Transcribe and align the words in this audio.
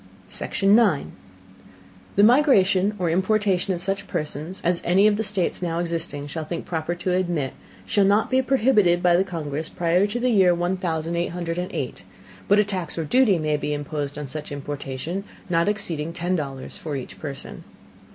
Section 0.29 0.75
9. 0.75 1.11
The 2.15 2.23
Migration 2.23 2.95
or 2.97 3.11
Importation 3.11 3.75
of 3.75 3.83
such 3.83 4.07
Persons 4.07 4.59
as 4.63 4.81
any 4.83 5.05
of 5.05 5.15
the 5.15 5.23
States 5.23 5.61
now 5.61 5.77
existing 5.77 6.25
shall 6.25 6.43
think 6.43 6.65
proper 6.65 6.95
to 6.95 7.13
admit, 7.13 7.53
shall 7.85 8.03
not 8.03 8.31
be 8.31 8.41
prohibited 8.41 9.03
by 9.03 9.15
the 9.15 9.23
Congress 9.23 9.69
prior 9.69 10.07
to 10.07 10.19
the 10.19 10.31
Year 10.31 10.55
one 10.55 10.75
thousand 10.75 11.17
eight 11.17 11.33
hundred 11.37 11.59
and 11.59 11.71
eight, 11.71 12.01
but 12.47 12.57
a 12.57 12.63
Tax 12.63 12.97
or 12.97 13.05
Duty 13.05 13.37
may 13.37 13.57
be 13.57 13.75
imposed 13.75 14.17
on 14.17 14.25
such 14.25 14.51
Importation, 14.51 15.23
not 15.51 15.69
exceeding 15.69 16.13
ten 16.13 16.35
dollars 16.35 16.79
for 16.79 16.95
each 16.95 17.19
Person. 17.19 17.63